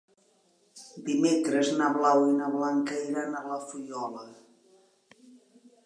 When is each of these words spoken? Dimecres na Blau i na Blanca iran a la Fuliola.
Dimecres 1.09 1.69
na 1.81 1.91
Blau 1.99 2.23
i 2.31 2.33
na 2.39 2.49
Blanca 2.55 2.99
iran 3.11 3.37
a 3.37 3.45
la 3.53 3.61
Fuliola. 3.69 4.29